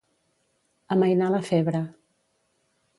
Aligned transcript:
Amainar 0.95 1.29
la 1.37 1.43
febre. 1.53 1.85